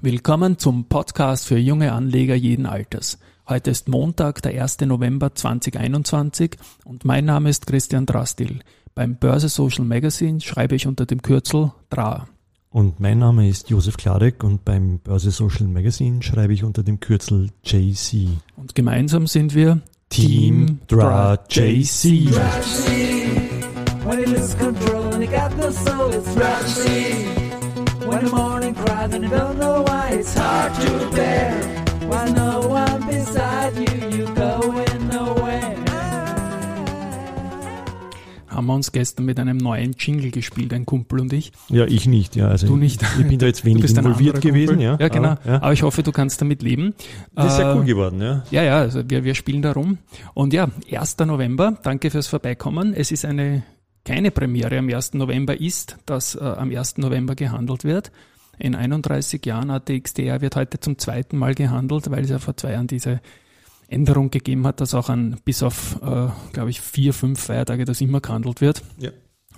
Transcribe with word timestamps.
Willkommen 0.00 0.58
zum 0.58 0.84
Podcast 0.84 1.44
für 1.48 1.58
junge 1.58 1.90
Anleger 1.92 2.36
jeden 2.36 2.66
Alters. 2.66 3.18
Heute 3.48 3.72
ist 3.72 3.88
Montag, 3.88 4.40
der 4.42 4.62
1. 4.62 4.82
November 4.82 5.34
2021 5.34 6.56
und 6.84 7.04
mein 7.04 7.24
Name 7.24 7.50
ist 7.50 7.66
Christian 7.66 8.06
Drastil. 8.06 8.60
Beim 8.94 9.16
Börse 9.16 9.48
Social 9.48 9.84
Magazine 9.84 10.40
schreibe 10.40 10.76
ich 10.76 10.86
unter 10.86 11.04
dem 11.04 11.20
Kürzel 11.20 11.72
DRA. 11.90 12.28
Und 12.70 13.00
mein 13.00 13.18
Name 13.18 13.48
ist 13.48 13.70
Josef 13.70 13.96
Klarek 13.96 14.44
und 14.44 14.64
beim 14.64 15.00
Börse 15.00 15.32
Social 15.32 15.66
Magazine 15.66 16.22
schreibe 16.22 16.52
ich 16.52 16.62
unter 16.62 16.84
dem 16.84 17.00
Kürzel 17.00 17.50
JC. 17.64 18.28
Und 18.54 18.76
gemeinsam 18.76 19.26
sind 19.26 19.52
wir 19.56 19.80
Team 20.10 20.78
DRA 20.86 21.40
JC. 21.50 22.30
When 24.04 24.20
When 28.08 28.24
the 28.26 28.30
morning 28.34 28.74
cries 28.74 29.12
and 29.14 29.24
you 29.24 29.30
don't 29.30 29.58
know 29.58 29.84
why, 29.86 30.10
it's 30.18 30.34
hard 30.34 30.72
to 30.74 31.10
bear. 31.14 31.52
While 32.08 32.32
no 32.32 32.68
one 32.68 33.06
beside 33.06 33.76
you, 33.76 34.18
you 34.18 34.26
going 34.34 35.08
nowhere. 35.10 35.74
Haben 38.48 38.66
wir 38.66 38.74
uns 38.74 38.90
gestern 38.90 39.24
mit 39.26 39.38
einem 39.38 39.56
neuen 39.58 39.92
Jingle 39.96 40.30
gespielt, 40.32 40.72
ein 40.72 40.84
Kumpel 40.84 41.20
und 41.20 41.32
ich. 41.32 41.52
Ja, 41.68 41.84
ich 41.84 42.06
nicht, 42.08 42.34
ja. 42.34 42.48
Also 42.48 42.66
Du 42.66 42.76
nicht. 42.76 43.00
Ich 43.20 43.26
bin 43.28 43.38
da 43.38 43.46
jetzt 43.46 43.64
wenig 43.66 43.84
involviert 43.96 44.40
gewesen, 44.40 44.80
ja. 44.80 44.96
Ja, 44.98 45.08
genau. 45.08 45.28
Aber, 45.30 45.40
ja. 45.46 45.56
Aber 45.62 45.72
ich 45.72 45.82
hoffe, 45.82 46.02
du 46.02 46.10
kannst 46.10 46.40
damit 46.40 46.62
leben. 46.62 46.94
Das 47.36 47.46
ist 47.52 47.56
sehr 47.56 47.70
Äh, 47.70 47.76
cool 47.76 47.84
geworden, 47.84 48.20
ja. 48.20 48.42
Ja, 48.50 48.62
ja, 48.64 48.78
also 48.78 49.02
wir, 49.08 49.22
wir 49.22 49.34
spielen 49.36 49.62
da 49.62 49.72
rum. 49.72 49.98
Und 50.34 50.52
ja, 50.54 50.68
1. 50.90 51.18
November, 51.26 51.76
danke 51.82 52.10
fürs 52.10 52.26
Vorbeikommen. 52.26 52.94
Es 52.94 53.12
ist 53.12 53.24
eine 53.24 53.62
keine 54.08 54.30
Premiere 54.30 54.78
am 54.78 54.88
1. 54.88 55.14
November 55.14 55.60
ist, 55.60 55.98
dass 56.06 56.34
äh, 56.34 56.38
am 56.38 56.70
1. 56.70 56.96
November 56.96 57.34
gehandelt 57.34 57.84
wird. 57.84 58.10
In 58.58 58.74
31 58.74 59.44
Jahren 59.44 59.70
ATXDR 59.70 60.40
wird 60.40 60.56
heute 60.56 60.80
zum 60.80 60.96
zweiten 60.96 61.36
Mal 61.36 61.54
gehandelt, 61.54 62.10
weil 62.10 62.24
es 62.24 62.30
ja 62.30 62.38
vor 62.38 62.56
zwei 62.56 62.72
Jahren 62.72 62.86
diese 62.86 63.20
Änderung 63.86 64.30
gegeben 64.30 64.66
hat, 64.66 64.80
dass 64.80 64.94
auch 64.94 65.10
an 65.10 65.36
bis 65.44 65.62
auf, 65.62 66.00
äh, 66.02 66.28
glaube 66.54 66.70
ich, 66.70 66.80
vier, 66.80 67.12
fünf 67.12 67.38
Feiertage 67.38 67.84
das 67.84 68.00
immer 68.00 68.22
gehandelt 68.22 68.62
wird. 68.62 68.82
Ja. 68.96 69.10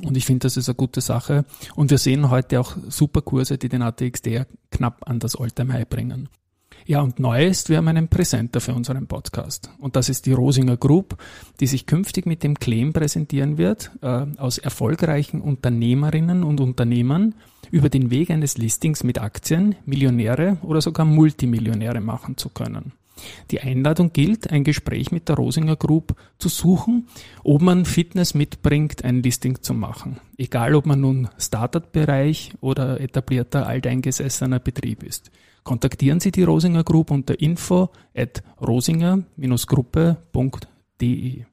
Und 0.02 0.16
ich 0.16 0.26
finde, 0.26 0.40
das 0.40 0.56
ist 0.56 0.68
eine 0.68 0.74
gute 0.74 1.00
Sache. 1.00 1.44
Und 1.76 1.92
wir 1.92 1.98
sehen 1.98 2.28
heute 2.28 2.58
auch 2.58 2.76
super 2.88 3.22
Kurse, 3.22 3.56
die 3.56 3.68
den 3.68 3.82
ATXDR 3.82 4.48
knapp 4.72 5.08
an 5.08 5.20
das 5.20 5.36
Alltime 5.36 5.74
High 5.74 5.88
bringen. 5.88 6.28
Ja, 6.86 7.00
und 7.00 7.20
neu 7.20 7.46
ist, 7.46 7.68
wir 7.68 7.76
haben 7.76 7.88
einen 7.88 8.08
Präsenter 8.08 8.60
für 8.60 8.74
unseren 8.74 9.06
Podcast. 9.06 9.70
Und 9.78 9.96
das 9.96 10.08
ist 10.08 10.26
die 10.26 10.32
Rosinger 10.32 10.76
Group, 10.76 11.16
die 11.60 11.66
sich 11.66 11.86
künftig 11.86 12.26
mit 12.26 12.42
dem 12.42 12.58
Claim 12.58 12.92
präsentieren 12.92 13.58
wird, 13.58 13.90
äh, 14.02 14.26
aus 14.36 14.58
erfolgreichen 14.58 15.40
Unternehmerinnen 15.40 16.42
und 16.42 16.60
Unternehmern 16.60 17.34
über 17.70 17.88
den 17.88 18.10
Weg 18.10 18.30
eines 18.30 18.58
Listings 18.58 19.04
mit 19.04 19.20
Aktien 19.20 19.76
Millionäre 19.84 20.58
oder 20.62 20.80
sogar 20.80 21.06
Multimillionäre 21.06 22.00
machen 22.00 22.36
zu 22.36 22.48
können. 22.48 22.92
Die 23.50 23.60
Einladung 23.60 24.12
gilt, 24.12 24.50
ein 24.50 24.64
Gespräch 24.64 25.12
mit 25.12 25.28
der 25.28 25.36
Rosinger 25.36 25.76
Group 25.76 26.14
zu 26.38 26.48
suchen, 26.48 27.08
ob 27.44 27.60
man 27.60 27.84
Fitness 27.84 28.34
mitbringt, 28.34 29.04
ein 29.04 29.22
Listing 29.22 29.62
zu 29.62 29.74
machen. 29.74 30.18
Egal, 30.38 30.74
ob 30.74 30.86
man 30.86 31.00
nun 31.00 31.28
Startup-Bereich 31.38 32.52
oder 32.60 33.00
etablierter 33.00 33.66
alteingesessener 33.66 34.58
Betrieb 34.58 35.02
ist. 35.02 35.30
Kontaktieren 35.64 36.20
Sie 36.20 36.30
die 36.30 36.42
Rosinger 36.42 36.84
Group 36.84 37.10
unter 37.10 37.40
info 37.40 37.88
at 38.16 38.42
rosinger-gruppe.de. 38.60 41.44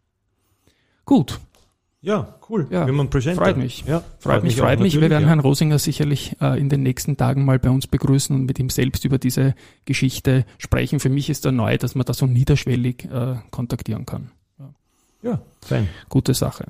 Gut, 1.05 1.39
Ja, 2.01 2.35
cool. 2.49 2.67
Ja, 2.69 2.81
haben 2.81 2.99
einen 2.99 3.09
Presenter. 3.09 3.41
freut 3.43 3.57
mich. 3.57 3.83
Ja, 3.85 4.03
freut 4.19 4.43
mich, 4.43 4.61
auch 4.61 4.65
freut 4.65 4.79
mich. 4.79 4.93
Wir 4.95 5.09
werden 5.09 5.23
ja. 5.23 5.27
Herrn 5.29 5.39
Rosinger 5.39 5.79
sicherlich 5.79 6.35
äh, 6.41 6.59
in 6.59 6.69
den 6.69 6.83
nächsten 6.83 7.17
Tagen 7.17 7.43
mal 7.43 7.59
bei 7.59 7.69
uns 7.69 7.87
begrüßen 7.87 8.35
und 8.35 8.45
mit 8.45 8.59
ihm 8.59 8.69
selbst 8.69 9.03
über 9.03 9.17
diese 9.17 9.55
Geschichte 9.85 10.45
sprechen. 10.57 10.99
Für 10.99 11.09
mich 11.09 11.29
ist 11.29 11.45
er 11.45 11.51
neu, 11.51 11.77
dass 11.77 11.95
man 11.95 12.05
da 12.05 12.13
so 12.13 12.25
niederschwellig 12.27 13.05
äh, 13.11 13.35
kontaktieren 13.51 14.05
kann. 14.05 14.31
Ja, 15.23 15.41
fein. 15.61 15.89
Gute 16.09 16.33
Sache. 16.35 16.65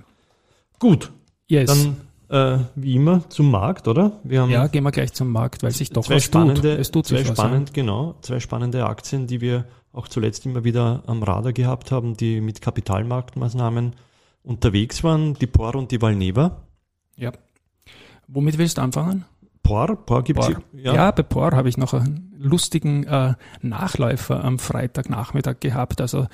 Gut, 0.80 1.12
Yes. 1.50 1.68
dann 1.70 1.98
äh, 2.30 2.60
wie 2.76 2.96
immer 2.96 3.30
zum 3.30 3.52
Markt, 3.52 3.88
oder? 3.88 4.20
Wir 4.24 4.42
haben 4.42 4.50
ja, 4.50 4.68
gehen 4.68 4.84
wir 4.84 4.92
gleich 4.92 5.14
zum 5.14 5.32
Markt, 5.32 5.64
weil 5.64 5.72
sich 5.72 5.90
doch 5.90 6.06
zwei 6.06 6.16
was 6.16 6.24
spannende, 6.24 6.62
tut. 6.62 6.80
Es 6.80 6.92
tut 6.92 7.08
zwei 7.08 7.18
sich 7.20 7.30
was. 7.30 7.38
spannend, 7.38 7.74
genau, 7.74 8.16
zwei 8.22 8.40
spannende 8.40 8.86
Aktien, 8.86 9.28
die 9.28 9.42
wir 9.42 9.66
auch 9.94 10.08
zuletzt 10.08 10.46
immer 10.46 10.64
wieder 10.64 11.04
am 11.08 11.24
Radar 11.24 11.54
gehabt 11.54 11.92
haben, 11.92 12.16
die 12.18 12.42
mit 12.42 12.62
Kapitalmarktmaßnahmen 12.62 13.94
unterwegs 14.44 15.04
waren, 15.04 15.34
die 15.36 15.48
POR 15.48 15.76
und 15.76 15.92
die 15.92 16.02
Valneva. 16.02 16.64
Ja. 17.16 17.32
Womit 18.28 18.58
willst 18.58 18.78
du 18.78 18.82
anfangen? 18.82 19.26
POR, 19.64 19.96
POR 19.96 20.24
gibt 20.24 20.40
es 20.40 20.48
POR. 20.48 20.64
Ja. 20.74 21.12
bei 21.12 21.24
POR 21.24 21.52
habe 21.52 21.70
ich 21.70 21.78
noch 21.78 21.94
einen 21.94 22.37
lustigen 22.40 23.06
äh, 23.06 23.34
Nachläufer 23.62 24.44
am 24.44 24.60
Freitagnachmittag 24.60 25.60
gehabt. 25.60 26.02
Also 26.02 26.28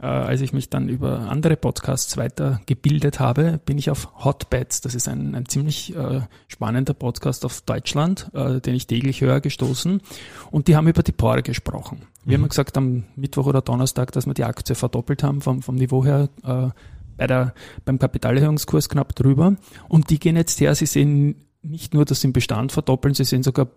äh, 0.00 0.06
als 0.06 0.40
ich 0.40 0.52
mich 0.52 0.70
dann 0.70 0.88
über 0.88 1.30
andere 1.30 1.56
Podcasts 1.56 2.16
weiter 2.16 2.60
gebildet 2.66 3.20
habe, 3.20 3.60
bin 3.64 3.78
ich 3.78 3.90
auf 3.90 4.08
Hotbets. 4.24 4.80
Das 4.80 4.94
ist 4.94 5.08
ein, 5.08 5.34
ein 5.34 5.46
ziemlich 5.46 5.96
äh, 5.96 6.20
spannender 6.48 6.94
Podcast 6.94 7.44
auf 7.44 7.62
Deutschland, 7.62 8.30
äh, 8.34 8.60
den 8.60 8.74
ich 8.74 8.86
täglich 8.86 9.20
höre, 9.20 9.40
gestoßen. 9.40 10.02
Und 10.50 10.68
die 10.68 10.76
haben 10.76 10.88
über 10.88 11.02
die 11.02 11.12
POR 11.12 11.42
gesprochen. 11.42 12.02
Wir 12.24 12.36
haben 12.36 12.42
ja 12.42 12.48
gesagt 12.48 12.76
am 12.76 13.04
Mittwoch 13.16 13.46
oder 13.46 13.62
Donnerstag, 13.62 14.12
dass 14.12 14.26
wir 14.26 14.34
die 14.34 14.44
Aktie 14.44 14.74
verdoppelt 14.74 15.22
haben 15.22 15.40
vom, 15.40 15.62
vom 15.62 15.76
Niveau 15.76 16.04
her. 16.04 16.28
Äh, 16.42 16.68
bei 17.16 17.28
der, 17.28 17.54
beim 17.84 17.98
Kapitalerhöhungskurs 17.98 18.88
knapp 18.88 19.14
drüber. 19.14 19.54
Und 19.88 20.10
die 20.10 20.18
gehen 20.18 20.36
jetzt 20.36 20.60
her, 20.60 20.74
sie 20.74 20.86
sehen 20.86 21.46
nicht 21.62 21.94
nur, 21.94 22.04
dass 22.04 22.20
sie 22.20 22.26
im 22.26 22.32
Bestand 22.32 22.72
verdoppeln, 22.72 23.14
sie 23.14 23.24
sehen 23.24 23.42
sogar 23.42 23.68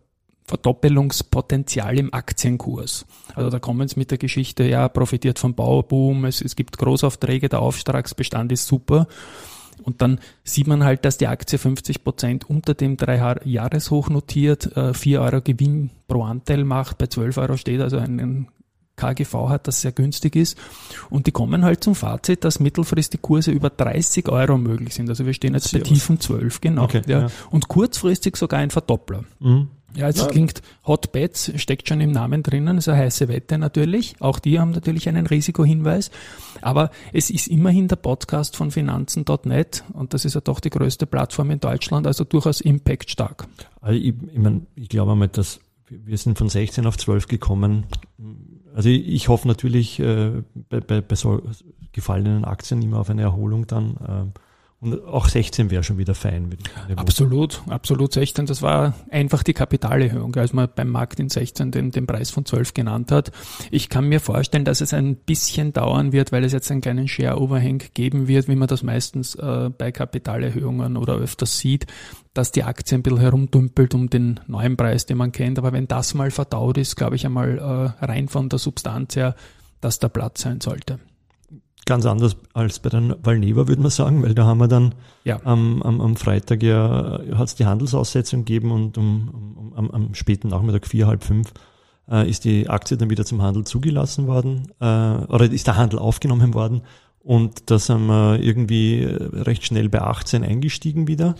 Verdoppelungspotenzial 0.47 1.99
im 1.99 2.13
Aktienkurs. 2.13 3.05
Also 3.35 3.49
da 3.49 3.59
kommen 3.59 3.87
sie 3.87 3.99
mit 3.99 4.11
der 4.11 4.17
Geschichte, 4.17 4.63
ja, 4.63 4.87
profitiert 4.87 5.39
vom 5.39 5.53
Bauboom, 5.53 6.25
es, 6.25 6.41
es 6.41 6.55
gibt 6.55 6.77
Großaufträge, 6.77 7.49
der 7.49 7.61
Auftragsbestand 7.61 8.51
ist 8.53 8.65
super. 8.65 9.07
Und 9.83 10.01
dann 10.01 10.19
sieht 10.43 10.67
man 10.67 10.83
halt, 10.83 11.05
dass 11.05 11.17
die 11.17 11.27
Aktie 11.27 11.59
50 11.59 12.03
Prozent 12.03 12.49
unter 12.49 12.73
dem 12.73 12.97
Drei-Jahres-Hoch 12.97 14.09
notiert, 14.09 14.75
äh, 14.75 14.93
4 14.93 15.21
Euro 15.21 15.41
Gewinn 15.41 15.91
pro 16.07 16.23
Anteil 16.23 16.63
macht, 16.63 16.97
bei 16.97 17.07
12 17.07 17.37
Euro 17.37 17.57
steht, 17.57 17.81
also 17.81 17.97
ein, 17.97 18.19
ein 18.19 18.47
KGV 18.95 19.49
hat, 19.49 19.67
das 19.67 19.81
sehr 19.81 19.91
günstig 19.91 20.35
ist. 20.35 20.57
Und 21.09 21.27
die 21.27 21.31
kommen 21.31 21.63
halt 21.63 21.83
zum 21.83 21.93
Fazit, 21.93 22.43
dass 22.43 22.59
mittelfristig 22.59 23.21
Kurse 23.21 23.51
über 23.51 23.69
30 23.69 24.27
Euro 24.29 24.57
möglich 24.57 24.95
sind. 24.95 25.09
Also 25.09 25.25
wir 25.25 25.33
stehen 25.33 25.53
jetzt 25.53 25.71
bei 25.71 25.79
tiefen 25.79 26.19
12, 26.19 26.61
genau. 26.61 26.85
Okay, 26.85 27.01
ja. 27.05 27.21
ja. 27.21 27.27
Und 27.51 27.67
kurzfristig 27.67 28.37
sogar 28.37 28.59
ein 28.59 28.71
Verdoppler. 28.71 29.23
Mhm. 29.39 29.69
Ja, 29.97 30.07
es 30.09 30.17
Ja. 30.17 30.27
klingt 30.27 30.61
Hot 30.85 31.11
Bets, 31.11 31.51
steckt 31.55 31.87
schon 31.89 31.99
im 32.01 32.11
Namen 32.11 32.43
drinnen, 32.43 32.77
ist 32.77 32.87
eine 32.87 32.99
heiße 32.99 33.27
Wette 33.27 33.57
natürlich. 33.57 34.15
Auch 34.19 34.37
die 34.39 34.59
haben 34.59 34.71
natürlich 34.71 35.09
einen 35.09 35.25
Risikohinweis. 35.25 36.11
Aber 36.61 36.91
es 37.13 37.29
ist 37.31 37.47
immerhin 37.47 37.87
der 37.87 37.95
Podcast 37.95 38.55
von 38.55 38.69
Finanzen.net 38.71 39.83
und 39.93 40.13
das 40.13 40.23
ist 40.25 40.35
ja 40.35 40.41
doch 40.41 40.59
die 40.59 40.69
größte 40.69 41.07
Plattform 41.07 41.49
in 41.51 41.59
Deutschland, 41.59 42.05
also 42.05 42.23
durchaus 42.23 42.61
impactstark. 42.61 43.47
Also 43.81 43.99
ich, 43.99 44.07
ich, 44.31 44.37
mein, 44.37 44.67
ich 44.75 44.89
glaube 44.89 45.13
einmal, 45.13 45.29
dass 45.29 45.59
wir 45.89 46.17
sind 46.17 46.37
von 46.37 46.49
16 46.49 46.85
auf 46.85 46.97
12 46.97 47.27
gekommen. 47.27 47.85
Also 48.75 48.89
ich, 48.89 49.07
ich 49.07 49.27
hoffe 49.29 49.47
natürlich 49.47 49.99
äh, 49.99 50.43
bei, 50.69 50.79
bei, 50.81 51.01
bei 51.01 51.15
so 51.15 51.41
gefallenen 51.91 52.45
Aktien 52.45 52.81
immer 52.83 52.99
auf 52.99 53.09
eine 53.09 53.23
Erholung 53.23 53.65
dann. 53.65 53.95
ähm, 54.07 54.31
und 54.79 55.03
auch 55.05 55.27
16 55.27 55.71
wäre 55.71 55.83
schon 55.83 55.97
wieder 55.97 56.13
fein. 56.13 56.55
Absolut, 56.95 57.63
absolut 57.67 58.13
16. 58.13 58.45
Das 58.45 58.61
war 58.61 58.93
einfach 59.09 59.41
die 59.41 59.53
Kapitalerhöhung, 59.53 60.35
als 60.35 60.53
man 60.53 60.69
beim 60.75 60.89
Markt 60.89 61.19
in 61.19 61.29
16 61.29 61.71
den, 61.71 61.89
den 61.89 62.05
Preis 62.05 62.29
von 62.29 62.45
12 62.45 62.75
genannt 62.75 63.11
hat. 63.11 63.31
Ich 63.71 63.89
kann 63.89 64.07
mir 64.07 64.19
vorstellen, 64.19 64.65
dass 64.65 64.81
es 64.81 64.93
ein 64.93 65.15
bisschen 65.15 65.73
dauern 65.73 66.11
wird, 66.11 66.31
weil 66.31 66.43
es 66.43 66.53
jetzt 66.53 66.69
einen 66.69 66.81
kleinen 66.81 67.07
Share-Overhang 67.07 67.81
geben 67.95 68.27
wird, 68.27 68.47
wie 68.47 68.55
man 68.55 68.67
das 68.67 68.83
meistens 68.83 69.33
äh, 69.33 69.71
bei 69.75 69.91
Kapitalerhöhungen 69.91 70.95
oder 70.95 71.15
öfters 71.15 71.57
sieht, 71.57 71.87
dass 72.35 72.51
die 72.51 72.63
Aktie 72.63 72.99
ein 72.99 73.01
bisschen 73.01 73.19
herumdümpelt 73.19 73.95
um 73.95 74.11
den 74.11 74.39
neuen 74.45 74.77
Preis, 74.77 75.07
den 75.07 75.17
man 75.17 75.31
kennt. 75.31 75.57
Aber 75.57 75.73
wenn 75.73 75.87
das 75.87 76.13
mal 76.13 76.29
verdaut 76.29 76.77
ist, 76.77 76.95
glaube 76.95 77.15
ich 77.15 77.25
einmal 77.25 77.57
äh, 77.57 78.05
rein 78.05 78.27
von 78.27 78.47
der 78.47 78.59
Substanz 78.59 79.15
her, 79.15 79.35
dass 79.81 79.97
der 79.97 80.09
Platz 80.09 80.41
sein 80.41 80.61
sollte. 80.61 80.99
Ganz 81.87 82.05
anders 82.05 82.35
als 82.53 82.79
bei 82.79 82.89
der 82.89 83.17
Valneva, 83.23 83.67
würde 83.67 83.81
man 83.81 83.89
sagen, 83.89 84.21
weil 84.21 84.35
da 84.35 84.45
haben 84.45 84.59
wir 84.59 84.67
dann 84.67 84.93
Ja. 85.23 85.39
am, 85.45 85.81
am, 85.81 86.01
am 86.01 86.15
Freitag 86.17 86.61
ja, 86.61 87.19
hat 87.33 87.47
es 87.47 87.55
die 87.55 87.65
Handelsaussetzung 87.65 88.45
gegeben 88.45 88.71
und 88.71 88.97
um, 88.97 89.55
um, 89.57 89.73
am, 89.73 89.89
am 89.91 90.13
späten 90.13 90.49
Nachmittag 90.49 90.85
vier, 90.85 91.07
halb 91.07 91.23
fünf 91.23 91.53
äh, 92.11 92.29
ist 92.29 92.43
die 92.43 92.69
Aktie 92.69 92.97
dann 92.97 93.09
wieder 93.09 93.25
zum 93.25 93.41
Handel 93.41 93.63
zugelassen 93.63 94.27
worden 94.27 94.67
äh, 94.81 94.85
oder 94.85 95.49
ist 95.49 95.65
der 95.65 95.77
Handel 95.77 95.97
aufgenommen 95.99 96.53
worden 96.53 96.81
und 97.19 97.71
da 97.71 97.79
sind 97.79 98.05
wir 98.07 98.39
irgendwie 98.41 99.03
recht 99.05 99.65
schnell 99.65 99.87
bei 99.89 100.01
18 100.01 100.43
eingestiegen 100.43 101.07
wieder. 101.07 101.35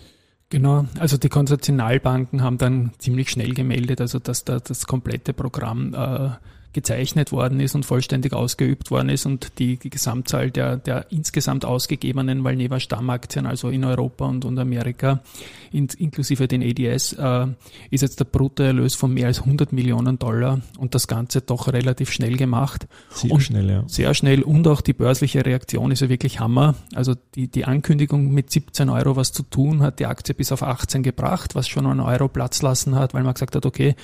Genau, 0.50 0.86
also 0.98 1.18
die 1.18 1.28
Konsortialbanken 1.28 2.42
haben 2.42 2.58
dann 2.58 2.92
ziemlich 3.00 3.30
schnell 3.30 3.54
gemeldet, 3.54 4.00
also 4.00 4.18
dass 4.20 4.46
da 4.46 4.60
das 4.60 4.88
komplette 4.88 5.34
Programm 5.34 5.94
äh, 5.94 6.30
gezeichnet 6.78 7.32
worden 7.32 7.60
ist 7.60 7.74
und 7.74 7.88
vollständig 7.88 8.34
ausgeübt 8.34 8.92
worden 8.92 9.10
ist 9.10 9.26
und 9.26 9.58
die, 9.58 9.78
die 9.78 9.90
Gesamtzahl 9.90 10.52
der, 10.52 10.78
der 10.78 11.08
insgesamt 11.10 11.66
ausgegebenen 11.66 12.44
Valneva 12.44 12.80
Stammaktien, 12.80 13.48
also 13.48 13.70
in 13.70 13.84
Europa 13.84 14.26
und, 14.26 14.46
und 14.46 14.60
Amerika, 14.60 15.24
in, 15.72 15.88
inklusive 15.98 16.48
den 16.48 16.62
ADS, 16.62 17.14
äh, 17.14 17.48
ist 17.90 18.02
jetzt 18.02 18.20
der 18.20 18.26
Bruttoerlös 18.26 18.94
von 18.94 19.12
mehr 19.12 19.26
als 19.26 19.40
100 19.40 19.74
Millionen 19.74 20.20
Dollar 20.20 20.62
und 20.78 20.94
das 20.94 21.08
Ganze 21.08 21.42
doch 21.42 21.68
relativ 21.74 22.12
schnell 22.12 22.38
gemacht. 22.38 22.88
Sehr 23.10 23.32
und 23.32 23.42
schnell, 23.42 23.68
ja. 23.68 23.84
Sehr 23.88 24.14
schnell 24.14 24.44
und 24.44 24.68
auch 24.68 24.82
die 24.82 24.94
börsliche 24.94 25.44
Reaktion 25.44 25.90
ist 25.90 26.02
ja 26.02 26.10
wirklich 26.10 26.40
Hammer. 26.40 26.76
Also 26.94 27.16
die, 27.34 27.48
die 27.48 27.66
Ankündigung 27.66 28.32
mit 28.32 28.52
17 28.52 28.92
Euro 28.92 29.16
was 29.16 29.32
zu 29.32 29.42
tun, 29.42 29.82
hat 29.82 30.00
die 30.00 30.06
Aktie 30.06 30.36
bis 30.36 30.52
auf 30.52 30.62
18 30.62 31.02
gebracht, 31.02 31.56
was 31.56 31.68
schon 31.68 31.88
einen 31.88 32.02
Euro 32.02 32.28
Platz 32.28 32.62
lassen 32.62 32.94
hat, 32.94 33.16
weil 33.16 33.24
man 33.24 33.34
gesagt 33.34 33.56
hat, 33.56 33.66
okay, 33.66 33.96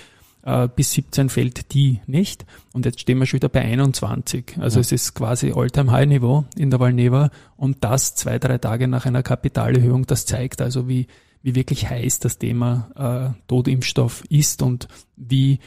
äh, 0.43 0.67
bis 0.67 0.91
17 0.91 1.29
fällt 1.29 1.73
die 1.73 2.01
nicht. 2.05 2.45
Und 2.73 2.85
jetzt 2.85 2.99
stehen 2.99 3.19
wir 3.19 3.25
schon 3.25 3.37
wieder 3.37 3.49
bei 3.49 3.61
21. 3.61 4.57
Also 4.59 4.77
ja. 4.77 4.81
es 4.81 4.91
ist 4.91 5.13
quasi 5.15 5.53
All-Time-High-Niveau 5.55 6.45
in 6.57 6.69
der 6.69 6.79
Valneva 6.79 7.31
und 7.55 7.83
das 7.83 8.15
zwei, 8.15 8.39
drei 8.39 8.57
Tage 8.57 8.87
nach 8.87 9.05
einer 9.05 9.23
Kapitalerhöhung. 9.23 10.05
Das 10.05 10.25
zeigt 10.25 10.61
also, 10.61 10.87
wie, 10.87 11.07
wie 11.41 11.55
wirklich 11.55 11.89
heiß 11.89 12.19
das 12.19 12.37
Thema 12.37 13.33
äh, 13.35 13.39
Totimpfstoff 13.47 14.23
ist 14.29 14.61
und 14.61 14.87
wie 15.15 15.59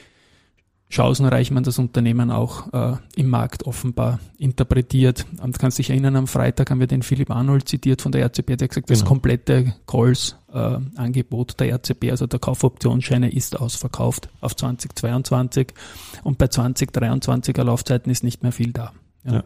chancenreich 0.89 1.51
man 1.51 1.65
das 1.65 1.79
Unternehmen 1.79 2.31
auch 2.31 2.73
äh, 2.73 2.97
im 3.17 3.29
Markt 3.29 3.67
offenbar 3.67 4.21
interpretiert. 4.39 5.27
Und 5.43 5.59
kannst 5.59 5.79
dich 5.79 5.91
erinnern, 5.91 6.17
am 6.17 6.27
Freitag 6.27 6.71
haben 6.71 6.81
wir 6.81 6.87
den 6.87 7.03
Philipp 7.03 7.31
Arnold 7.31 7.69
zitiert 7.69 8.03
von 8.03 8.13
der 8.13 8.25
RCB, 8.25 8.47
der 8.47 8.65
hat 8.65 8.69
gesagt, 8.69 8.87
genau. 8.87 9.01
das 9.01 9.05
komplette 9.05 9.75
Calls-Angebot 9.87 11.53
äh, 11.53 11.55
der 11.57 11.75
RCB, 11.77 12.11
also 12.11 12.27
der 12.27 12.39
Kaufoptionsscheine, 12.39 13.33
ist 13.33 13.59
ausverkauft 13.59 14.29
auf 14.41 14.55
2022 14.55 15.75
und 16.23 16.39
bei 16.39 16.47
2023er 16.47 17.65
Laufzeiten 17.65 18.11
ist 18.13 18.23
nicht 18.23 18.43
mehr 18.43 18.53
viel 18.53 18.73
da. 18.73 18.93
Ja. 19.25 19.33
Ja. 19.35 19.45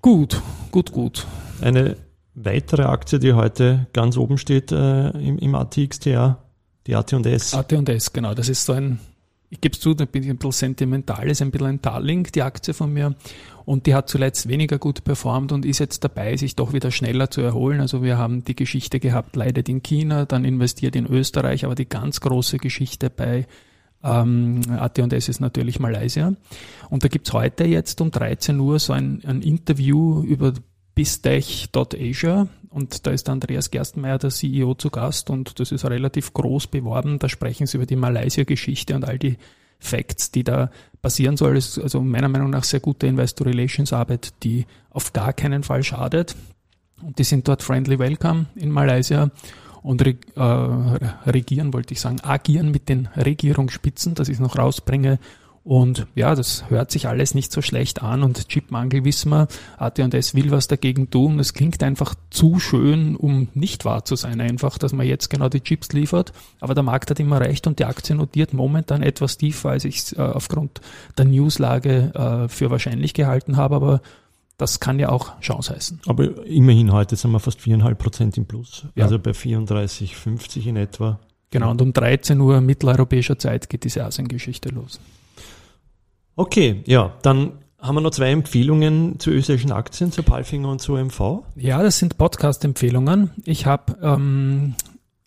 Gut, 0.00 0.40
gut, 0.70 0.92
gut. 0.92 1.26
Eine 1.60 1.96
weitere 2.34 2.84
Aktie, 2.84 3.18
die 3.18 3.32
heute 3.32 3.86
ganz 3.92 4.16
oben 4.16 4.38
steht 4.38 4.72
äh, 4.72 5.10
im, 5.10 5.38
im 5.38 5.54
ATXTA, 5.54 6.38
die 6.86 6.94
AT&S. 6.94 7.54
AT&S, 7.54 8.12
genau. 8.12 8.34
Das 8.34 8.48
ist 8.48 8.64
so 8.64 8.72
ein 8.72 9.00
ich 9.50 9.60
gebe 9.60 9.74
es 9.74 9.80
zu, 9.80 9.94
da 9.94 10.04
bin 10.04 10.22
ich 10.22 10.30
ein 10.30 10.38
bisschen 10.38 10.52
sentimental, 10.52 11.28
ist 11.30 11.42
ein 11.42 11.50
bisschen 11.50 11.66
ein 11.66 11.82
Darling, 11.82 12.24
die 12.34 12.42
Aktie 12.42 12.74
von 12.74 12.92
mir. 12.92 13.14
Und 13.64 13.86
die 13.86 13.94
hat 13.94 14.08
zuletzt 14.08 14.48
weniger 14.48 14.78
gut 14.78 15.04
performt 15.04 15.52
und 15.52 15.64
ist 15.64 15.80
jetzt 15.80 16.04
dabei, 16.04 16.36
sich 16.36 16.54
doch 16.56 16.72
wieder 16.72 16.90
schneller 16.90 17.30
zu 17.30 17.40
erholen. 17.40 17.80
Also 17.80 18.02
wir 18.02 18.16
haben 18.16 18.44
die 18.44 18.54
Geschichte 18.54 19.00
gehabt, 19.00 19.34
leidet 19.34 19.68
in 19.68 19.82
China, 19.82 20.24
dann 20.24 20.44
investiert 20.44 20.94
in 20.94 21.06
Österreich, 21.06 21.64
aber 21.64 21.74
die 21.74 21.88
ganz 21.88 22.20
große 22.20 22.58
Geschichte 22.58 23.10
bei 23.10 23.46
ähm, 24.04 24.60
AT&S 24.70 25.28
ist 25.28 25.40
natürlich 25.40 25.80
Malaysia. 25.80 26.32
Und 26.90 27.04
da 27.04 27.08
gibt's 27.08 27.32
heute 27.32 27.64
jetzt 27.64 28.00
um 28.00 28.10
13 28.10 28.58
Uhr 28.60 28.78
so 28.78 28.92
ein, 28.92 29.22
ein 29.24 29.42
Interview 29.42 30.22
über 30.22 30.52
bistech.asia 30.94 32.48
und 32.76 33.06
da 33.06 33.10
ist 33.10 33.30
Andreas 33.30 33.70
Gerstenmeier, 33.70 34.18
der 34.18 34.28
CEO, 34.28 34.74
zu 34.74 34.90
Gast 34.90 35.30
und 35.30 35.58
das 35.58 35.72
ist 35.72 35.86
relativ 35.86 36.34
groß 36.34 36.66
beworben. 36.66 37.18
Da 37.18 37.30
sprechen 37.30 37.66
sie 37.66 37.78
über 37.78 37.86
die 37.86 37.96
Malaysia-Geschichte 37.96 38.94
und 38.94 39.06
all 39.06 39.18
die 39.18 39.38
Facts, 39.78 40.30
die 40.30 40.44
da 40.44 40.70
passieren 41.00 41.38
soll. 41.38 41.54
Das 41.54 41.68
ist 41.68 41.78
also 41.78 42.02
meiner 42.02 42.28
Meinung 42.28 42.50
nach 42.50 42.64
sehr 42.64 42.80
gute 42.80 43.06
Investor 43.06 43.46
Relations 43.46 43.94
Arbeit, 43.94 44.34
die 44.42 44.66
auf 44.90 45.14
gar 45.14 45.32
keinen 45.32 45.62
Fall 45.62 45.82
schadet. 45.84 46.36
Und 47.00 47.18
die 47.18 47.24
sind 47.24 47.48
dort 47.48 47.62
friendly 47.62 47.98
welcome 47.98 48.44
in 48.56 48.70
Malaysia 48.70 49.30
und 49.82 50.02
äh, 50.02 50.14
regieren, 50.36 51.72
wollte 51.72 51.94
ich 51.94 52.00
sagen, 52.02 52.20
agieren 52.20 52.72
mit 52.72 52.90
den 52.90 53.08
Regierungsspitzen, 53.16 54.14
dass 54.14 54.28
ich 54.28 54.34
es 54.34 54.40
noch 54.40 54.58
rausbringe 54.58 55.18
und 55.66 56.06
ja, 56.14 56.36
das 56.36 56.70
hört 56.70 56.92
sich 56.92 57.08
alles 57.08 57.34
nicht 57.34 57.50
so 57.50 57.60
schlecht 57.60 58.00
an 58.00 58.22
und 58.22 58.48
Chipmangel 58.48 59.04
wissen 59.04 59.30
wir, 59.30 59.48
AT&S 59.78 60.36
will 60.36 60.52
was 60.52 60.68
dagegen 60.68 61.10
tun. 61.10 61.40
Es 61.40 61.54
klingt 61.54 61.82
einfach 61.82 62.14
zu 62.30 62.60
schön, 62.60 63.16
um 63.16 63.48
nicht 63.52 63.84
wahr 63.84 64.04
zu 64.04 64.14
sein 64.14 64.40
einfach, 64.40 64.78
dass 64.78 64.92
man 64.92 65.08
jetzt 65.08 65.28
genau 65.28 65.48
die 65.48 65.60
Chips 65.60 65.92
liefert. 65.92 66.32
Aber 66.60 66.74
der 66.74 66.84
Markt 66.84 67.10
hat 67.10 67.18
immer 67.18 67.40
recht 67.40 67.66
und 67.66 67.80
die 67.80 67.84
Aktie 67.84 68.14
notiert 68.14 68.52
momentan 68.52 69.02
etwas 69.02 69.38
tiefer, 69.38 69.70
als 69.70 69.84
ich 69.84 69.96
es 69.96 70.12
äh, 70.12 70.20
aufgrund 70.20 70.80
der 71.18 71.24
Newslage 71.24 72.14
äh, 72.14 72.48
für 72.48 72.70
wahrscheinlich 72.70 73.12
gehalten 73.12 73.56
habe. 73.56 73.74
Aber 73.74 74.02
das 74.58 74.78
kann 74.78 75.00
ja 75.00 75.08
auch 75.08 75.40
Chance 75.40 75.74
heißen. 75.74 76.00
Aber 76.06 76.46
immerhin 76.46 76.92
heute 76.92 77.16
sind 77.16 77.32
wir 77.32 77.40
fast 77.40 77.60
viereinhalb 77.60 77.98
Prozent 77.98 78.36
im 78.36 78.46
Plus. 78.46 78.86
Ja. 78.94 79.02
Also 79.02 79.18
bei 79.18 79.32
34,50 79.32 80.64
in 80.64 80.76
etwa. 80.76 81.18
Genau, 81.50 81.72
und 81.72 81.82
um 81.82 81.92
13 81.92 82.40
Uhr 82.40 82.60
mitteleuropäischer 82.60 83.36
Zeit 83.36 83.68
geht 83.68 83.82
diese 83.82 84.04
Asiengeschichte 84.04 84.68
los. 84.68 85.00
Okay, 86.36 86.82
ja, 86.86 87.14
dann 87.22 87.52
haben 87.80 87.94
wir 87.94 88.02
noch 88.02 88.10
zwei 88.10 88.30
Empfehlungen 88.30 89.18
zu 89.18 89.30
österreichischen 89.30 89.72
Aktien, 89.72 90.12
zu 90.12 90.22
Palfinger 90.22 90.68
und 90.68 90.80
zu 90.80 90.96
MV. 90.96 91.44
Ja, 91.56 91.82
das 91.82 91.98
sind 91.98 92.18
Podcast-Empfehlungen. 92.18 93.30
Ich 93.44 93.64
habe 93.64 93.96
ähm, 94.02 94.74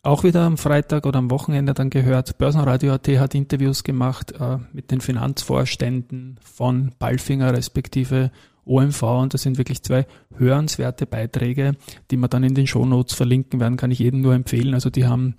auch 0.04 0.24
wieder 0.24 0.42
am 0.42 0.58
Freitag 0.58 1.08
oder 1.08 1.18
am 1.18 1.32
Wochenende 1.32 1.74
dann 1.74 1.90
gehört, 1.90 2.38
Börsenradio.at 2.38 3.08
hat 3.08 3.34
Interviews 3.34 3.84
gemacht 3.84 4.34
äh, 4.40 4.58
mit 4.72 4.92
den 4.92 5.02
Finanzvorständen 5.02 6.40
von 6.44 6.92
Palfinger 7.00 7.54
respektive 7.54 8.32
OMV 8.70 9.02
und 9.04 9.34
das 9.34 9.42
sind 9.42 9.58
wirklich 9.58 9.82
zwei 9.82 10.06
hörenswerte 10.38 11.06
Beiträge, 11.06 11.74
die 12.12 12.18
wir 12.18 12.28
dann 12.28 12.44
in 12.44 12.54
den 12.54 12.68
Shownotes 12.68 13.16
verlinken 13.16 13.60
werden, 13.60 13.78
kann 13.78 13.92
ich 13.92 14.00
jedem 14.00 14.22
nur 14.22 14.34
empfehlen. 14.34 14.74
Also 14.74 14.90
die 14.90 15.06
haben, 15.06 15.36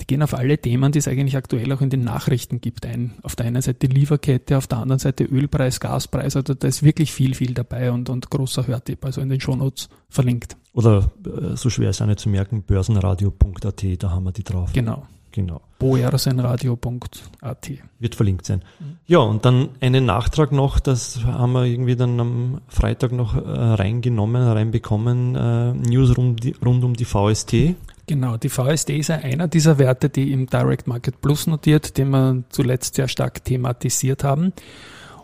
die 0.00 0.06
gehen 0.06 0.22
auf 0.22 0.34
alle 0.34 0.58
Themen, 0.58 0.92
die 0.92 0.98
es 0.98 1.08
eigentlich 1.08 1.36
aktuell 1.36 1.72
auch 1.72 1.80
in 1.80 1.90
den 1.90 2.04
Nachrichten 2.04 2.60
gibt 2.60 2.86
ein. 2.86 3.14
Auf 3.22 3.36
der 3.36 3.46
einen 3.46 3.62
Seite 3.62 3.86
Lieferkette, 3.86 4.58
auf 4.58 4.66
der 4.66 4.78
anderen 4.78 4.98
Seite 4.98 5.24
Ölpreis, 5.24 5.80
Gaspreis, 5.80 6.36
also 6.36 6.54
da 6.54 6.68
ist 6.68 6.82
wirklich 6.82 7.12
viel, 7.12 7.34
viel 7.34 7.54
dabei 7.54 7.90
und, 7.90 8.10
und 8.10 8.30
großer 8.30 8.66
Hörtipp, 8.66 9.04
also 9.04 9.20
in 9.20 9.30
den 9.30 9.40
Shownotes 9.40 9.88
verlinkt. 10.10 10.56
Oder 10.74 11.10
äh, 11.24 11.56
so 11.56 11.70
schwer 11.70 11.90
ist 11.90 12.02
auch 12.02 12.06
nicht 12.06 12.20
zu 12.20 12.28
merken, 12.28 12.62
börsenradio.at, 12.62 13.84
da 13.98 14.10
haben 14.10 14.24
wir 14.24 14.32
die 14.32 14.44
drauf. 14.44 14.72
Genau. 14.72 15.06
Genau. 15.34 15.60
boersenradio.at. 15.80 17.70
Wird 17.98 18.14
verlinkt 18.14 18.46
sein. 18.46 18.62
Mhm. 18.78 18.98
Ja, 19.04 19.18
und 19.18 19.44
dann 19.44 19.70
einen 19.80 20.06
Nachtrag 20.06 20.52
noch, 20.52 20.78
das 20.78 21.24
haben 21.24 21.54
wir 21.54 21.64
irgendwie 21.64 21.96
dann 21.96 22.20
am 22.20 22.60
Freitag 22.68 23.10
noch 23.10 23.34
äh, 23.34 23.40
reingenommen, 23.40 24.46
reinbekommen, 24.46 25.34
äh, 25.34 25.72
News 25.72 26.16
rund, 26.16 26.40
rund 26.64 26.84
um 26.84 26.94
die 26.94 27.04
VST. 27.04 27.74
Genau, 28.06 28.36
die 28.36 28.48
VST 28.48 28.90
ist 28.90 29.10
einer 29.10 29.48
dieser 29.48 29.78
Werte, 29.78 30.08
die 30.08 30.30
im 30.30 30.46
Direct 30.46 30.86
Market 30.86 31.20
Plus 31.20 31.48
notiert, 31.48 31.98
den 31.98 32.10
wir 32.10 32.44
zuletzt 32.50 32.94
sehr 32.94 33.08
stark 33.08 33.44
thematisiert 33.44 34.22
haben. 34.22 34.52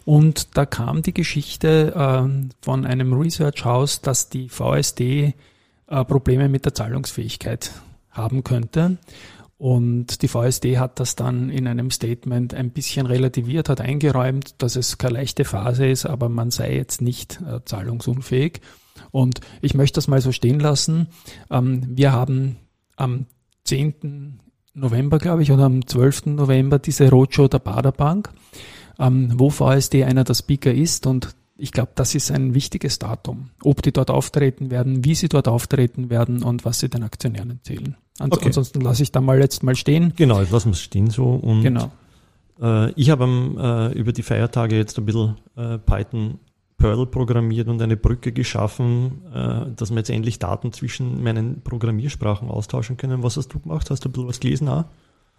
Und 0.04 0.56
da 0.56 0.66
kam 0.66 1.02
die 1.02 1.14
Geschichte 1.14 1.94
äh, 1.94 2.48
von 2.62 2.84
einem 2.84 3.12
Research 3.12 3.64
House, 3.64 4.00
dass 4.00 4.28
die 4.28 4.48
VSD 4.48 5.34
äh, 5.86 6.04
Probleme 6.04 6.48
mit 6.48 6.64
der 6.64 6.74
Zahlungsfähigkeit 6.74 7.70
haben 8.10 8.42
könnte. 8.42 8.98
Und 9.60 10.22
die 10.22 10.28
VSD 10.28 10.78
hat 10.78 11.00
das 11.00 11.16
dann 11.16 11.50
in 11.50 11.66
einem 11.66 11.90
Statement 11.90 12.54
ein 12.54 12.70
bisschen 12.70 13.04
relativiert, 13.04 13.68
hat 13.68 13.82
eingeräumt, 13.82 14.54
dass 14.62 14.74
es 14.74 14.96
keine 14.96 15.18
leichte 15.18 15.44
Phase 15.44 15.86
ist, 15.86 16.06
aber 16.06 16.30
man 16.30 16.50
sei 16.50 16.74
jetzt 16.76 17.02
nicht 17.02 17.42
äh, 17.42 17.62
zahlungsunfähig. 17.62 18.62
Und 19.10 19.42
ich 19.60 19.74
möchte 19.74 19.98
das 19.98 20.08
mal 20.08 20.22
so 20.22 20.32
stehen 20.32 20.60
lassen. 20.60 21.08
Ähm, 21.50 21.82
wir 21.90 22.10
haben 22.10 22.56
am 22.96 23.26
10. 23.64 24.40
November, 24.72 25.18
glaube 25.18 25.42
ich, 25.42 25.52
oder 25.52 25.64
am 25.64 25.86
12. 25.86 26.24
November 26.36 26.78
diese 26.78 27.10
Roadshow 27.10 27.46
der 27.46 27.58
Baderbank, 27.58 28.30
ähm, 28.98 29.34
wo 29.34 29.50
VSD 29.50 30.04
einer 30.04 30.24
der 30.24 30.32
Speaker 30.32 30.72
ist 30.72 31.06
und 31.06 31.36
ich 31.58 31.72
glaube, 31.72 31.92
das 31.96 32.14
ist 32.14 32.30
ein 32.30 32.54
wichtiges 32.54 32.98
Datum, 32.98 33.50
ob 33.62 33.82
die 33.82 33.92
dort 33.92 34.10
auftreten 34.10 34.70
werden, 34.70 35.04
wie 35.04 35.14
sie 35.14 35.28
dort 35.28 35.48
auftreten 35.48 36.08
werden 36.08 36.42
und 36.42 36.64
was 36.64 36.80
sie 36.80 36.88
den 36.88 37.02
Aktionären 37.02 37.50
erzählen. 37.50 37.98
Ans 38.20 38.36
okay. 38.36 38.46
Ansonsten 38.46 38.80
lasse 38.82 39.02
ich 39.02 39.12
da 39.12 39.20
mal 39.20 39.38
jetzt 39.38 39.62
mal 39.62 39.74
stehen. 39.74 40.12
Genau, 40.16 40.40
jetzt 40.40 40.52
lassen 40.52 40.68
wir 40.68 40.72
es 40.72 40.82
stehen 40.82 41.10
so. 41.10 41.24
Und 41.24 41.62
genau. 41.62 41.90
Äh, 42.60 42.92
ich 42.92 43.10
habe 43.10 43.24
äh, 43.24 43.98
über 43.98 44.12
die 44.12 44.22
Feiertage 44.22 44.76
jetzt 44.76 44.98
ein 44.98 45.06
bisschen 45.06 45.36
äh, 45.56 45.78
Python 45.78 46.38
Perl 46.76 47.06
programmiert 47.06 47.68
und 47.68 47.80
eine 47.80 47.96
Brücke 47.96 48.32
geschaffen, 48.32 49.22
äh, 49.34 49.72
dass 49.76 49.90
wir 49.90 49.98
jetzt 49.98 50.10
endlich 50.10 50.38
Daten 50.38 50.72
zwischen 50.72 51.22
meinen 51.22 51.62
Programmiersprachen 51.62 52.48
austauschen 52.48 52.96
können. 52.96 53.22
Was 53.22 53.36
hast 53.36 53.48
du 53.48 53.60
gemacht? 53.60 53.90
Hast 53.90 54.04
du 54.04 54.08
ein 54.08 54.12
bisschen 54.12 54.28
was 54.28 54.40
gelesen 54.40 54.68
auch? 54.68 54.84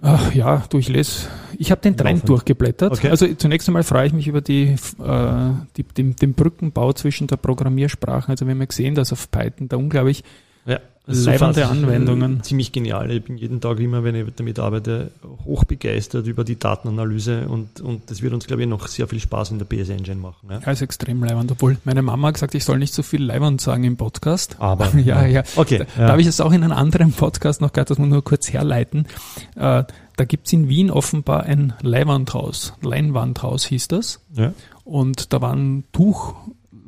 Ach, 0.04 0.34
ja, 0.34 0.64
du, 0.70 0.80
ich 0.80 0.90
lese. 0.90 1.28
Ich 1.60 1.70
habe 1.70 1.82
den 1.82 1.96
Trend 1.96 2.28
durchgeblättert. 2.28 2.92
Okay. 2.92 3.10
Also 3.10 3.28
zunächst 3.36 3.68
einmal 3.68 3.84
freue 3.84 4.08
ich 4.08 4.14
mich 4.14 4.28
über 4.28 4.42
die, 4.42 4.76
äh, 5.04 5.50
die, 5.78 5.84
den, 5.84 6.16
den 6.16 6.34
Brückenbau 6.34 6.94
zwischen 6.94 7.28
der 7.28 7.38
Programmiersprachen. 7.38 8.32
Also 8.32 8.48
wir 8.48 8.52
haben 8.52 8.62
ja 8.62 8.66
gesehen, 8.66 8.96
dass 8.96 9.14
auf 9.14 9.30
Python 9.30 9.68
da 9.70 9.78
unglaublich 9.78 10.24
ja. 10.66 10.80
Also 11.08 11.30
Leibende 11.30 11.62
äh, 11.62 11.64
Anwendungen. 11.64 12.44
Ziemlich 12.44 12.72
genial. 12.72 13.10
Ich 13.10 13.24
bin 13.24 13.36
jeden 13.36 13.60
Tag 13.60 13.80
immer, 13.80 14.04
wenn 14.04 14.16
ich 14.16 14.26
damit 14.36 14.60
arbeite, 14.60 15.12
hochbegeistert 15.46 16.28
über 16.28 16.44
die 16.44 16.60
Datenanalyse 16.60 17.48
und, 17.48 17.82
und 17.82 18.12
das 18.12 18.22
wird 18.22 18.34
uns, 18.34 18.46
glaube 18.46 18.62
ich, 18.62 18.68
noch 18.68 18.88
sehr 18.88 19.08
viel 19.08 19.20
Spaß 19.20 19.52
in 19.52 19.60
der 19.60 19.66
PS 19.66 19.90
Engine 19.90 20.18
machen. 20.18 20.48
Ja? 20.50 20.60
Ja, 20.64 20.72
ist 20.72 20.82
extrem 20.82 21.24
leibend. 21.24 21.52
Obwohl 21.52 21.78
meine 21.86 22.04
Mama 22.04 22.28
hat 22.28 22.36
gesagt, 22.36 22.54
ich 22.54 22.64
soll 22.64 22.78
nicht 22.78 22.94
so 22.94 23.02
viel 23.02 23.24
leibend 23.24 23.62
sagen 23.62 23.84
im 23.84 23.98
Podcast. 23.98 24.58
Aber, 24.60 24.96
ja, 24.98 25.26
ja. 25.26 25.44
Okay. 25.56 25.80
Da, 25.80 25.84
ja. 25.84 26.06
da 26.06 26.10
habe 26.10 26.22
ich 26.22 26.28
es 26.28 26.40
auch 26.40 26.52
in 26.52 26.64
einem 26.64 26.74
anderen 26.74 27.14
Podcast 27.14 27.62
noch 27.62 27.74
gehabt, 27.74 27.90
das 27.90 27.98
muss 27.98 28.04
man 28.04 28.10
nur 28.10 28.24
kurz 28.24 28.54
herleiten. 28.54 29.08
Äh, 29.56 29.84
da 30.18 30.26
gibt's 30.26 30.54
in 30.54 30.70
Wien 30.70 30.92
offenbar 30.92 31.44
ein 31.44 31.74
Leinwandhaus. 31.82 32.74
Leinwandhaus 32.82 33.66
hieß 33.66 33.88
das. 33.88 34.20
ja. 34.36 34.54
Und 34.84 35.32
da 35.32 35.42
waren 35.42 35.84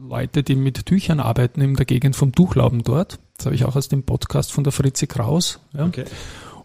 Tuchleute, 0.03 0.43
die 0.43 0.55
mit 0.55 0.85
Tüchern 0.85 1.21
arbeiten 1.21 1.61
in 1.61 1.75
der 1.75 1.85
Gegend 1.85 2.15
vom 2.17 2.33
Tuchlauben 2.33 2.83
dort. 2.83 3.19
Das 3.37 3.45
habe 3.45 3.55
ich 3.55 3.63
auch 3.63 3.77
aus 3.77 3.87
dem 3.87 4.03
Podcast 4.03 4.51
von 4.51 4.65
der 4.65 4.73
Fritzi 4.73 5.07
Kraus. 5.07 5.61
Ja. 5.71 5.85
Okay. 5.85 6.03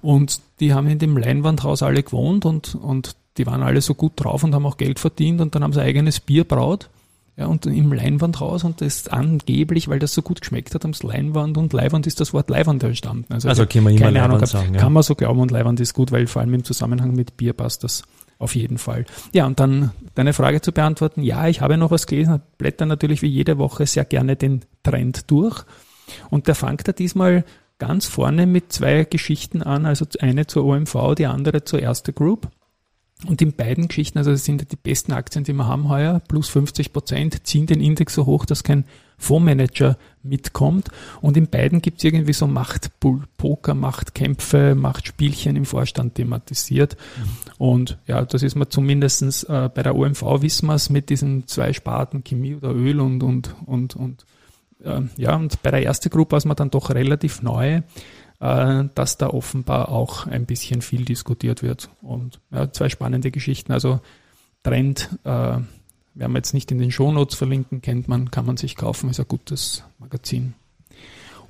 Und 0.00 0.40
die 0.59 0.75
haben 0.75 0.88
in 0.88 0.99
dem 0.99 1.16
Leinwandhaus 1.16 1.83
alle 1.83 2.02
gewohnt 2.02 2.45
und, 2.45 2.75
und 2.75 3.14
die 3.37 3.47
waren 3.47 3.62
alle 3.62 3.80
so 3.80 3.95
gut 3.95 4.12
drauf 4.16 4.42
und 4.42 4.54
haben 4.54 4.66
auch 4.66 4.76
Geld 4.76 4.99
verdient 4.99 5.40
und 5.40 5.54
dann 5.54 5.62
haben 5.62 5.73
sie 5.73 5.80
eigenes 5.80 6.18
Bier 6.18 6.42
braut. 6.42 6.90
Ja, 7.37 7.47
und 7.47 7.66
im 7.66 7.92
Leinwandhaus 7.92 8.64
und 8.64 8.80
das 8.80 9.07
angeblich, 9.07 9.87
weil 9.87 10.00
das 10.00 10.12
so 10.12 10.23
gut 10.23 10.40
geschmeckt 10.40 10.75
hat, 10.75 10.83
haben 10.83 10.92
sie 10.92 11.07
Leinwand 11.07 11.57
und 11.57 11.73
Leiwand 11.73 12.09
ist 12.09 12.18
das 12.18 12.33
Wort 12.33 12.50
Leiwand 12.50 12.83
entstanden. 12.83 13.33
Also 13.33 13.49
können 13.66 13.85
wir 13.85 13.92
immer 13.92 14.00
keine 14.00 14.23
Ahnung, 14.25 14.40
Leinwand 14.40 14.49
sagen, 14.49 14.75
ja. 14.75 14.80
kann 14.80 14.92
man 14.92 15.04
so 15.04 15.14
glauben 15.14 15.38
und 15.38 15.52
Leiwand 15.52 15.78
ist 15.78 15.95
gut, 15.95 16.11
weil 16.11 16.26
vor 16.26 16.42
allem 16.42 16.54
im 16.54 16.64
Zusammenhang 16.64 17.14
mit 17.14 17.37
Bier 17.37 17.52
passt 17.52 17.85
das 17.85 18.02
auf 18.38 18.54
jeden 18.54 18.78
Fall. 18.78 19.04
Ja, 19.33 19.47
und 19.47 19.59
dann 19.61 19.90
deine 20.14 20.33
Frage 20.33 20.61
zu 20.61 20.73
beantworten. 20.73 21.23
Ja, 21.23 21.49
ich 21.49 21.61
habe 21.61 21.76
noch 21.76 21.90
was 21.90 22.07
gelesen, 22.07 22.40
blätter 22.57 22.87
natürlich 22.87 23.23
wie 23.23 23.28
jede 23.28 23.59
Woche 23.59 23.87
sehr 23.87 24.04
gerne 24.04 24.37
den 24.37 24.64
Trend 24.83 25.30
durch. 25.30 25.64
Und 26.30 26.47
der 26.47 26.54
fängt 26.54 26.87
da 26.87 26.92
diesmal 26.92 27.45
ganz 27.78 28.07
vorne 28.07 28.47
mit 28.47 28.73
zwei 28.73 29.04
Geschichten 29.04 29.62
an, 29.62 29.87
also 29.87 30.07
eine 30.21 30.47
zur 30.47 30.64
OMV, 30.64 31.14
die 31.16 31.26
andere 31.26 31.64
zur 31.64 31.80
Erste 31.80 32.12
Group. 32.12 32.49
Und 33.26 33.42
in 33.42 33.52
beiden 33.52 33.88
Geschichten, 33.88 34.18
also 34.18 34.30
das 34.30 34.45
sind 34.45 34.71
die 34.71 34.76
besten 34.76 35.12
Aktien, 35.12 35.45
die 35.45 35.52
wir 35.52 35.66
haben 35.66 35.88
heuer, 35.88 36.21
plus 36.21 36.49
50 36.49 36.92
Prozent, 36.92 37.47
ziehen 37.47 37.66
den 37.66 37.80
Index 37.80 38.14
so 38.14 38.26
hoch, 38.26 38.47
dass 38.47 38.62
kein 38.62 38.85
Fondsmanager 39.18 39.98
mitkommt. 40.22 40.88
Und 41.20 41.37
in 41.37 41.48
beiden 41.48 41.82
gibt 41.82 41.98
es 41.98 42.04
irgendwie 42.04 42.32
so 42.32 42.46
Machtpoker, 42.46 43.75
Machtkämpfe, 43.75 44.75
Machtspielchen 44.75 45.56
im 45.56 45.64
Vorstand 45.64 46.14
thematisiert. 46.14 46.96
Und 47.58 47.98
ja, 48.06 48.25
das 48.25 48.42
ist 48.42 48.54
mir 48.54 48.68
zumindestens 48.68 49.42
äh, 49.44 49.68
bei 49.75 49.82
der 49.82 49.96
OMV 49.96 50.22
wissen 50.40 50.66
wir 50.66 50.75
es 50.75 50.88
mit 50.88 51.10
diesen 51.10 51.46
zwei 51.46 51.72
Sparten, 51.72 52.25
Chemie 52.25 52.54
oder 52.54 52.75
Öl 52.75 53.00
und, 53.00 53.22
und, 53.22 53.54
und, 53.66 53.96
und 53.96 54.25
äh, 54.84 55.02
ja, 55.16 55.34
und 55.37 55.60
bei 55.62 55.70
der 55.70 55.84
ersten 55.84 56.10
Gruppe 56.10 56.32
war 56.32 56.46
mir 56.46 56.54
dann 56.54 56.70
doch 56.70 56.90
relativ 56.90 57.42
neu, 57.42 57.82
äh, 58.40 58.84
dass 58.94 59.18
da 59.18 59.28
offenbar 59.28 59.88
auch 59.88 60.26
ein 60.26 60.46
bisschen 60.46 60.82
viel 60.82 61.04
diskutiert 61.04 61.62
wird. 61.62 61.90
Und 62.00 62.40
ja, 62.50 62.70
zwei 62.72 62.88
spannende 62.88 63.30
Geschichten. 63.30 63.72
Also 63.72 64.00
Trend, 64.62 65.08
äh, 65.25 65.58
werden 66.18 66.32
wir 66.32 66.38
jetzt 66.38 66.52
nicht 66.54 66.70
in 66.70 66.78
den 66.78 66.90
Shownotes 66.90 67.37
verlinken, 67.37 67.80
kennt 67.80 68.08
man, 68.08 68.30
kann 68.30 68.44
man 68.44 68.56
sich 68.56 68.76
kaufen, 68.76 69.08
ist 69.10 69.20
ein 69.20 69.28
gutes 69.28 69.84
Magazin. 69.98 70.54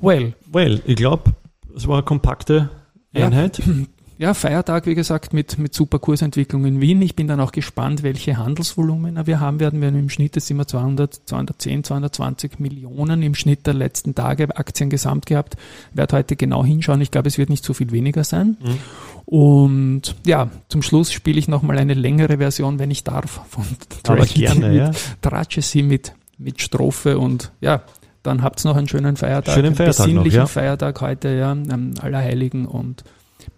Well, 0.00 0.34
Well, 0.52 0.82
ich 0.86 0.96
glaube, 0.96 1.34
es 1.74 1.88
war 1.88 1.96
eine 1.96 2.04
kompakte. 2.04 2.70
Einheit. 3.14 3.58
ja, 3.58 3.64
Feiertag, 4.34 4.86
wie 4.86 4.96
gesagt, 4.96 5.32
mit, 5.32 5.58
mit 5.58 5.74
super 5.74 6.00
Kursentwicklung 6.00 6.64
in 6.64 6.80
Wien. 6.80 7.00
Ich 7.02 7.14
bin 7.14 7.28
dann 7.28 7.38
auch 7.38 7.52
gespannt, 7.52 8.02
welche 8.02 8.36
Handelsvolumina 8.36 9.28
wir 9.28 9.38
haben 9.38 9.60
werden. 9.60 9.80
Wir 9.80 9.88
haben 9.88 9.98
im 9.98 10.10
Schnitt 10.10 10.34
jetzt 10.34 10.50
immer 10.50 10.66
200, 10.66 11.20
210, 11.26 11.84
220 11.84 12.58
Millionen 12.58 13.22
im 13.22 13.36
Schnitt 13.36 13.66
der 13.66 13.74
letzten 13.74 14.16
Tage 14.16 14.56
Aktien 14.56 14.90
gesamt 14.90 15.26
gehabt. 15.26 15.56
Werde 15.92 16.16
heute 16.16 16.34
genau 16.34 16.64
hinschauen. 16.64 17.00
Ich 17.00 17.12
glaube, 17.12 17.28
es 17.28 17.38
wird 17.38 17.48
nicht 17.48 17.64
so 17.64 17.74
viel 17.74 17.92
weniger 17.92 18.24
sein. 18.24 18.56
Mhm. 18.60 18.78
Und 19.24 20.16
ja, 20.26 20.50
zum 20.68 20.82
Schluss 20.82 21.12
spiele 21.12 21.38
ich 21.38 21.46
nochmal 21.46 21.78
eine 21.78 21.94
längere 21.94 22.38
Version, 22.38 22.80
wenn 22.80 22.90
ich 22.90 23.04
darf, 23.04 23.42
von 23.48 23.64
Tragedy 24.02 24.40
gerne, 24.40 24.68
mit, 24.68 24.76
ja. 24.78 24.90
Tragedy 25.22 25.82
mit, 25.84 26.12
mit 26.38 26.60
Strophe 26.60 27.18
und 27.18 27.52
ja, 27.60 27.82
dann 28.22 28.42
habt's 28.42 28.64
noch 28.64 28.76
einen 28.76 28.88
schönen 28.88 29.16
Feiertag, 29.16 29.54
Schönen 29.54 29.66
einen 29.66 29.76
Feiertag 29.76 29.98
noch, 29.98 30.06
besinnlichen 30.06 30.40
ja. 30.40 30.46
Feiertag 30.46 31.00
heute, 31.02 31.28
ja, 31.28 31.52
am 31.52 31.92
Allerheiligen 32.00 32.66
und 32.66 33.04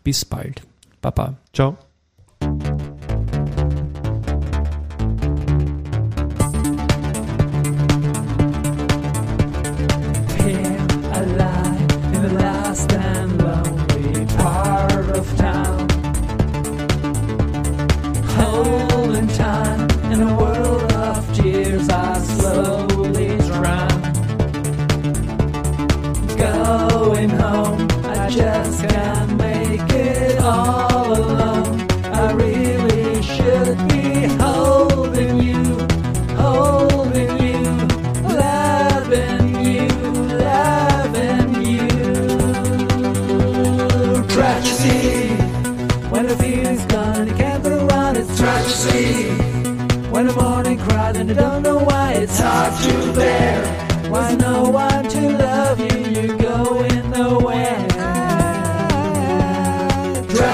bis 0.05 0.25
bald. 0.25 0.63
Baba. 1.01 1.37
Ciao. 1.53 1.77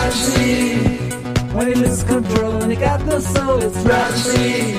When 0.06 1.68
you 1.68 1.74
lose 1.74 2.04
control 2.04 2.62
and 2.62 2.70
you 2.70 2.78
got 2.78 3.04
no 3.06 3.18
soul, 3.18 3.58
it's 3.60 3.82
tragedy. 3.82 4.76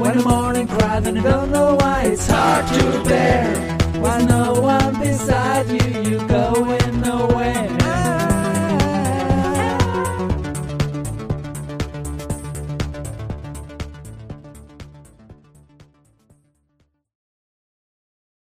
When 0.00 0.18
the 0.18 0.24
morning 0.24 0.66
cries 0.66 1.06
and 1.06 1.16
you 1.18 1.22
don't 1.22 1.52
know 1.52 1.76
why, 1.76 2.02
it's 2.06 2.26
hard 2.26 2.66
to 2.66 3.04
bear. 3.04 3.78
Why 4.00 4.24
no 4.24 4.60
one 4.60 4.98
beside 4.98 5.68
you, 5.68 6.10
you 6.10 6.26
going 6.26 6.79